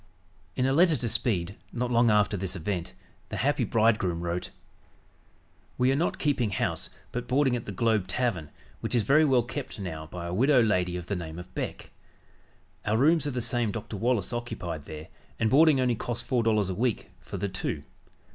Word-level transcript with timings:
In 0.55 0.65
a 0.65 0.73
letter 0.73 0.95
to 0.95 1.07
Speed, 1.07 1.57
not 1.71 1.91
long 1.91 2.09
after 2.09 2.35
this 2.35 2.55
event, 2.55 2.95
the 3.29 3.37
happy 3.37 3.63
bridegroom 3.63 4.21
wrote: 4.21 4.49
"We 5.77 5.91
are 5.91 5.95
not 5.95 6.17
keeping 6.17 6.49
house 6.49 6.89
but 7.11 7.27
boarding 7.27 7.55
at 7.55 7.65
the 7.65 7.71
Globe 7.71 8.07
Tavern, 8.07 8.49
which 8.79 8.95
is 8.95 9.03
very 9.03 9.23
well 9.23 9.43
kept 9.43 9.79
now 9.79 10.07
by 10.07 10.25
a 10.25 10.33
widow 10.33 10.59
lady 10.63 10.97
of 10.97 11.05
the 11.05 11.15
name 11.15 11.37
of 11.37 11.53
Beck. 11.53 11.91
Our 12.83 12.97
rooms 12.97 13.27
are 13.27 13.29
the 13.29 13.41
same 13.41 13.69
Dr. 13.71 13.95
Wallace 13.95 14.33
occupied 14.33 14.85
there, 14.85 15.07
and 15.39 15.51
boarding 15.51 15.79
only 15.79 15.93
costs 15.93 16.27
four 16.27 16.41
dollars 16.41 16.69
a 16.69 16.73
week 16.73 17.11
(for 17.19 17.37
the 17.37 17.47
two). 17.47 17.83